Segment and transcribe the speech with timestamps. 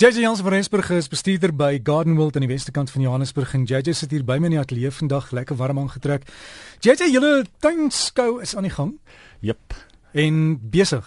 [0.00, 3.50] JJ Jansen van Rensburg is bestuurder by Garden World aan die weste kant van Johannesburg
[3.52, 6.22] en JJ sit hier by my in die ateljee vandag lekker warm aangetrek.
[6.80, 8.94] JJ, julle tuinskou is aan die gang?
[9.44, 9.76] Jep.
[10.16, 11.04] En besig.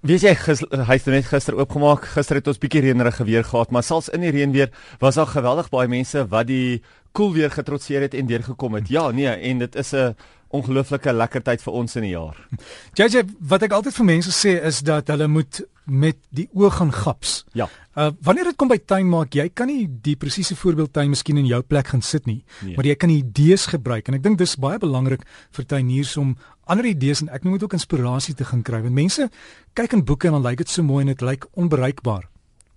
[0.00, 2.08] Weet jy hy het net gister oopgemaak.
[2.14, 4.72] Gister het ons bietjie reënerige weer gehad, maar selfs in die reën weer
[5.04, 6.80] was daar geweldig baie mense wat die
[7.12, 8.88] koel cool weer getrotseer het en deurgekom het.
[8.88, 10.16] Ja, nee, en dit is 'n
[10.56, 12.38] ongelooflike lekker tyd vir ons in die jaar.
[12.98, 16.92] JJ, wat ek altyd vir mense sê is dat hulle moet met die oog gaan
[16.94, 17.40] gaps.
[17.58, 17.66] Ja.
[17.98, 21.48] Uh wanneer dit kom by tuin maak, jy kan nie die presiese voorbeeldtuin miskien in
[21.50, 22.76] jou plek gaan sit nie, nee.
[22.78, 25.26] maar jy kan idees gebruik en ek dink dis baie belangrik
[25.56, 26.36] vir tuiniers om
[26.70, 29.26] ander idees en ek moet ook inspirasie te gaan kry want mense
[29.74, 32.28] kyk in boeke en dan lyk dit so mooi en dit lyk onbereikbaar.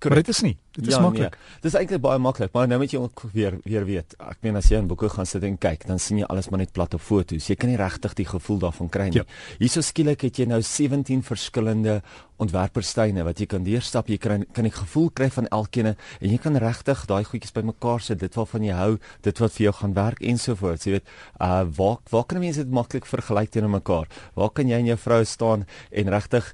[0.03, 0.57] Maar dit is nie.
[0.73, 1.35] Dit is ja, maklik.
[1.37, 1.59] Nee.
[1.61, 4.15] Dit is eintlik baie maklik, maar nou moet jy ook weer weer weet.
[4.17, 6.63] Ek meen as jy in boeke gaan sit en kyk, dan sien jy alles maar
[6.63, 7.49] net plat op foto's.
[7.51, 9.21] Jy kan nie regtig die gevoel daarvan kry nie.
[9.21, 9.27] Ja.
[9.59, 11.99] Hierso skielik het jy nou 17 verskillende
[12.41, 14.09] ontwerperstyne wat jy kan deurstap.
[14.09, 18.01] Jy kan kan die gevoel kry van elkeen en jy kan regtig daai goedjies bymekaar
[18.01, 18.23] sit.
[18.23, 20.87] Dit waarvan jy hou, dit wat vir jou gaan werk ensovoorts.
[20.89, 24.09] Jy weet, uh waar waar kan mense dit maklik vergelyk teenoor mekaar?
[24.33, 26.49] Waar kan jy en jou vrou staan en regtig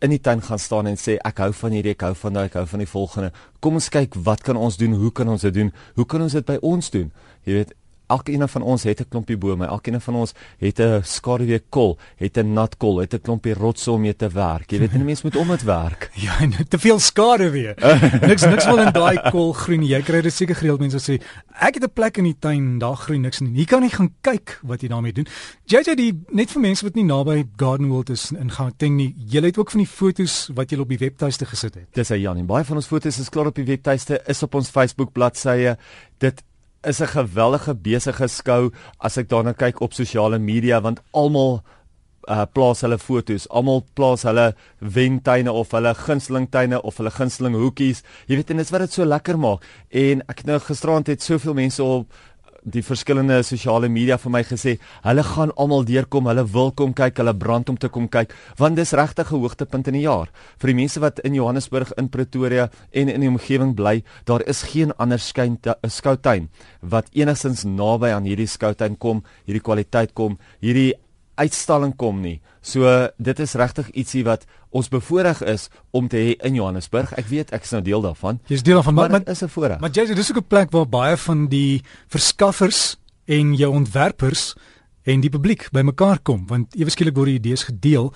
[0.00, 2.46] in die tuin gaan staan en sê ek hou van hierdie, ek hou van daai,
[2.48, 3.32] ek hou van die volgende.
[3.60, 4.96] Kom ons kyk wat kan ons doen?
[4.96, 5.72] Hoe kan ons dit doen?
[5.98, 7.10] Hoe kan ons dit by ons doen?
[7.44, 7.74] Jy weet,
[8.10, 9.66] elkeen van ons het 'n klompie bome.
[9.66, 13.90] Elkeen van ons het 'n skaduwee kol, het 'n nat kol, het 'n klompie rotse
[13.90, 14.70] om mee te werk.
[14.70, 16.10] Jy weet, 'n mens moet om dit werk.
[16.20, 16.36] Ja,
[16.68, 17.74] te veel skaduwee.
[18.30, 19.82] niks niks wil in daai kol groen.
[19.82, 21.22] Jy kry dit seker gereeld mense sê,
[21.60, 23.52] ek het 'n plek in die tuin, daar groei niks nie.
[23.54, 25.26] Jy kan nie gaan kyk wat jy daarmee doen.
[25.64, 29.14] JJ die net vir mense wat nie naby Garden World is in Gauteng nie.
[29.28, 31.88] Jy het ook van die fotos wat jy op die webtuiste gesit het.
[31.94, 34.70] Dis hy Jan, baie van ons fotos is klaar op die webtuiste, is op ons
[34.70, 35.76] Facebook bladsye.
[36.18, 36.42] Dit
[36.82, 41.62] is 'n geweldige besige skou as ek daarna kyk op sosiale media want almal
[42.28, 47.56] uh plaas hulle fotos, almal plaas hulle wentuine of hulle gunsteling tuine of hulle gunsteling
[47.56, 48.02] hoekies.
[48.28, 49.64] Jy weet en dit is wat dit so lekker maak.
[49.90, 52.12] En ek het nou gisterand het soveel mense op
[52.64, 57.18] die verskillende sosiale media vir my gesê, hulle gaan almal deurkom, hulle wil kom kyk,
[57.22, 60.28] hulle brand om te kom kyk, want dis regtig 'n hoogtepunt in die jaar.
[60.58, 64.62] Vir die mense wat in Johannesburg, in Pretoria en in die omgewing bly, daar is
[64.62, 66.48] geen ander skyn skoutuin
[66.82, 70.94] wat enigstens naby aan hierdie skoutuin kom, hierdie kwaliteit kom, hierdie
[71.40, 72.38] uitstalling kom nie.
[72.60, 72.86] So
[73.16, 77.14] dit is regtig ietsie wat ons bevoorreg is om te hê in Johannesburg.
[77.18, 78.40] Ek weet ek is nou deel daarvan.
[78.50, 79.80] Jy's deel daarvan, maar dit is 'n voorreg.
[79.80, 84.54] Maar jy dis ook 'n plek waar baie van die verskaffers en jou ontwerpers
[85.08, 88.10] en die publiek bymekaar kom want ewe skielik word die idees gedeel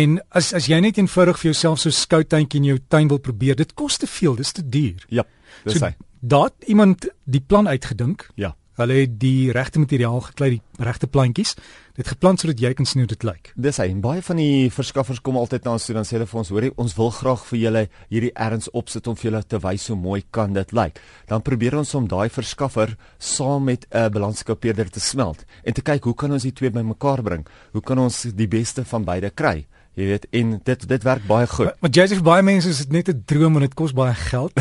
[0.00, 3.18] en as as jy net eenvoudig vir jouself so 'n skoutuintjie in jou tuin wil
[3.18, 5.24] probeer dit kos te veel dis te duur ja
[5.64, 10.50] dis so, hy daar iemand die plan uitgedink ja Hulle het die regte materiaal geklei,
[10.54, 11.56] die regte plantjies.
[11.98, 13.50] Dit geplant sodat jy kan sien hoe dit lyk.
[13.58, 13.88] Dis hy.
[13.90, 16.52] En baie van die verskaffers kom altyd na ons toe dan sê hulle vir ons,
[16.54, 19.98] hoorie, ons wil graag vir julle hierdie erns opsit om vir julle te wys hoe
[19.98, 21.00] mooi kan dit lyk.
[21.26, 26.04] Dan probeer ons om daai verskaffer saam met 'n balanskoupeerder te smelt en te kyk
[26.04, 27.46] hoe kan ons die twee bymekaar bring?
[27.72, 29.66] Hoe kan ons die beste van beide kry?
[29.98, 31.72] Jy weet en dit dit werk baie goed.
[31.82, 34.14] Maar jy sê vir baie mense is dit net 'n droom en dit kos baie
[34.14, 34.52] geld.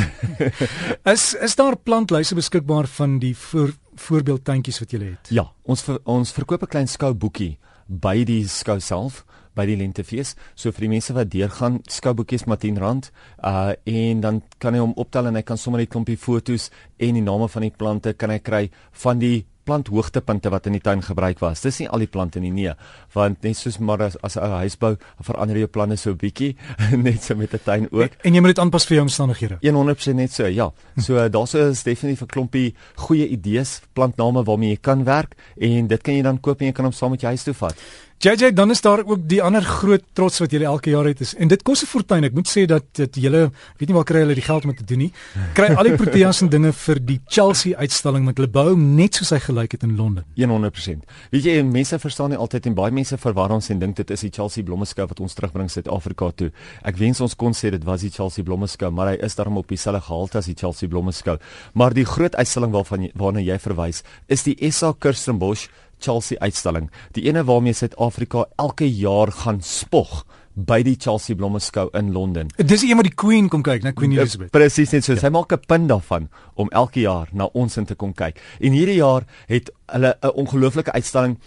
[1.13, 5.29] is is daar plantlyse beskikbaar van die voor, voorbeeldtuintjies wat jy het?
[5.29, 9.25] Ja, ons ver, ons verkoop 'n klein skouboekie by die skou self
[9.57, 10.35] by die lentefees.
[10.55, 13.11] So vir die mense wat deurgaan, skouboekies maar R10.
[13.43, 16.69] Uh en dan kan hy hom optel en hy kan sommer net 'n klompie fotos
[16.99, 20.77] en die name van die plante kan hy kry van die plant hoogtepunte wat in
[20.77, 21.61] die tuin gebruik was.
[21.65, 22.73] Dis nie al die plante nie nee,
[23.15, 26.55] want net soos maar as, as 'n huis bou, verander jou planne so 'n bietjie,
[27.07, 28.11] net so met 'n tuin ook.
[28.11, 29.57] En, en jy moet dit aanpas vir jou omstandighede.
[29.61, 30.71] 100% net so, ja.
[30.97, 36.01] So daar's is definitief 'n klompie goeie idees, plantname waarmee jy kan werk en dit
[36.01, 37.75] kan jy dan koop en jy kan hom saam met jou huis toe vat.
[38.19, 41.35] JJ dan is daar ook die ander groot trots wat julle elke jaar het is
[41.37, 42.23] en dit kos 'n fortuin.
[42.23, 44.83] Ek moet sê dat dit julle weet nie waar kry hulle die geld om te
[44.83, 45.11] doen nie.
[45.53, 49.29] Kry al die proteas en dinge vir die Chelsea uitstalling met hulle bou net soos
[49.29, 50.25] hy gelyk het in Londen.
[50.35, 51.05] 100%.
[51.29, 54.21] Weet jy mense verstaan nie altyd en baie mense verwar ons en dink dit is
[54.21, 56.51] die Chelsea blommeskou wat ons terugbring Suid-Afrika toe.
[56.83, 59.67] Ek wens ons kon sê dit was die Chelsea blommeskou, maar hy is daarom op
[59.67, 61.37] dieselfde gehalte as die Chelsea blommeskou.
[61.73, 65.67] Maar die groot uitstalling waarvan jy, waarna jy verwys, is die SA Kirstenbosch
[65.99, 66.89] Chelsea uitstalling.
[67.11, 70.25] Die ene waarmee Suid-Afrika elke jaar gaan spog
[70.57, 72.49] by die Chelsea Blommeskou in Londen.
[72.57, 74.49] Dis een wat die Queen kom kyk, né, Queen ja, Elizabeth.
[74.55, 75.13] Presies net so.
[75.13, 75.21] Ja.
[75.21, 78.41] Sy maak 'n punt daarvan om elke jaar na ons in te kom kyk.
[78.59, 81.37] En hierdie jaar het hulle 'n ongelooflike uitstalling.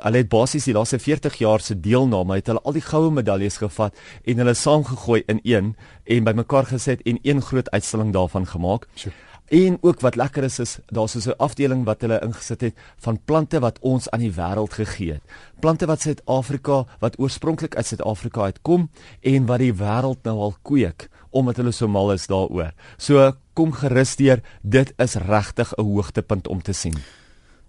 [0.00, 3.58] Hulle het basies die laaste 40 jaar se deelname, het hulle al die goue medaljes
[3.58, 8.86] gevat en hulle saamgegooi in een en bymekaar gesit en een groot uitstalling daarvan gemaak.
[8.94, 9.14] Sure.
[9.48, 13.20] En ook wat lekker is is daar's so 'n afdeling wat hulle ingesit het van
[13.24, 15.22] plante wat ons aan die wêreld gegee het.
[15.60, 21.08] Plante wat Suid-Afrika wat oorspronklik uit Suid-Afrika uitkom en wat die wêreld nou al kweek
[21.30, 22.72] omdat hulle so mal is daaroor.
[22.96, 26.94] So kom gerus deur, dit is regtig 'n hoogtepunt om te sien.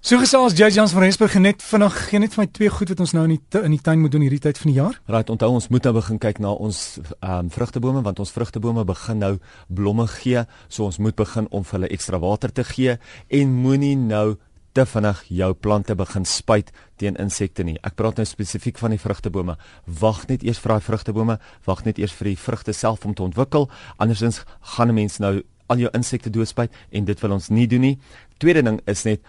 [0.06, 3.00] So gesels Jay Jans van Rensburg net vinnig gee net vir my twee goed wat
[3.02, 4.98] ons nou in die in die tuin moet doen hierdie tyd van die jaar.
[5.10, 8.84] Right, onthou ons moet nou begin kyk na ons ehm um, vrugtebome want ons vrugtebome
[8.86, 9.31] begin nou
[9.66, 13.00] blomme gee, so ons moet begin om vir hulle ekstra water te gee
[13.40, 14.36] en moenie nou
[14.78, 16.69] te vinnig jou plante begin spuit
[17.02, 17.80] teen insekte nie.
[17.81, 19.57] Ek praat nou spesifiek van die vrugtebome.
[20.04, 23.25] Wag net eers vir daai vrugtebome, wag net eers vir die vrugte self om te
[23.25, 24.44] ontwikkel, andersins
[24.75, 27.98] gaan 'n mens nou al jou insekte doodspuit en dit wil ons nie doen nie.
[28.38, 29.22] Tweede ding is net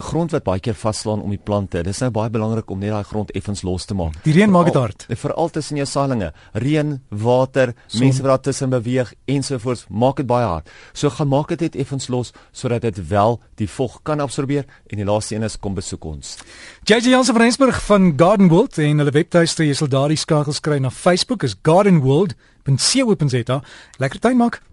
[0.00, 1.82] grond wat baie keer vaslaan om die plante.
[1.86, 4.14] Dis nou baie belangrik om net daai grond effens los te maak.
[4.24, 5.06] Die reën maak dit hard.
[5.20, 6.32] Veral tussen jou saailinge.
[6.52, 8.00] Reën, water, Son.
[8.04, 10.70] mense wat daar tussen beweeg ensovoorts, maak dit baie hard.
[10.92, 14.96] So gaan maak dit net effens los sodat dit wel die vog kan absorbeer en
[14.96, 16.36] die laaste een is kom besoek ons.
[16.88, 20.78] JJ Jansen van Rensburg van Garden World en hulle webtuiste jy sal daardie skakels kry
[20.80, 23.62] na Facebook is gardenworld.co.za.
[23.98, 24.70] Lekker tuin maak.